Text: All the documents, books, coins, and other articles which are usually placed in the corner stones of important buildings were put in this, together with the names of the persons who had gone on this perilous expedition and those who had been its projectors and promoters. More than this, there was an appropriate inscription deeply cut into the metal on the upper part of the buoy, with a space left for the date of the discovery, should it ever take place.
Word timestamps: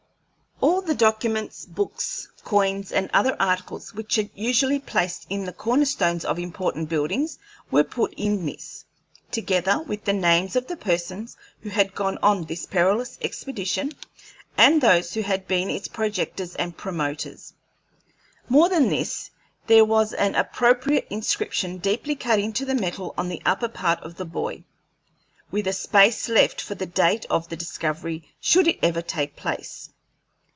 All 0.63 0.81
the 0.83 0.93
documents, 0.95 1.65
books, 1.65 2.27
coins, 2.43 2.91
and 2.91 3.09
other 3.13 3.35
articles 3.39 3.93
which 3.93 4.17
are 4.19 4.29
usually 4.35 4.77
placed 4.77 5.25
in 5.29 5.45
the 5.45 5.53
corner 5.53 5.85
stones 5.85 6.25
of 6.25 6.37
important 6.37 6.89
buildings 6.89 7.39
were 7.71 7.83
put 7.83 8.13
in 8.15 8.45
this, 8.45 8.83
together 9.31 9.81
with 9.81 10.03
the 10.03 10.11
names 10.13 10.55
of 10.55 10.67
the 10.67 10.75
persons 10.75 11.37
who 11.61 11.69
had 11.69 11.95
gone 11.95 12.17
on 12.21 12.43
this 12.43 12.65
perilous 12.65 13.17
expedition 13.21 13.93
and 14.57 14.81
those 14.81 15.13
who 15.13 15.21
had 15.21 15.47
been 15.47 15.69
its 15.69 15.87
projectors 15.87 16.55
and 16.55 16.77
promoters. 16.77 17.53
More 18.49 18.67
than 18.67 18.89
this, 18.89 19.31
there 19.67 19.85
was 19.85 20.13
an 20.13 20.35
appropriate 20.35 21.07
inscription 21.09 21.77
deeply 21.77 22.15
cut 22.15 22.37
into 22.39 22.65
the 22.65 22.75
metal 22.75 23.13
on 23.17 23.29
the 23.29 23.41
upper 23.45 23.69
part 23.69 23.99
of 24.03 24.15
the 24.17 24.25
buoy, 24.25 24.65
with 25.51 25.67
a 25.67 25.73
space 25.73 26.27
left 26.27 26.59
for 26.59 26.75
the 26.75 26.85
date 26.85 27.25
of 27.29 27.47
the 27.49 27.55
discovery, 27.57 28.27
should 28.41 28.67
it 28.67 28.79
ever 28.83 29.01
take 29.01 29.35
place. 29.35 29.87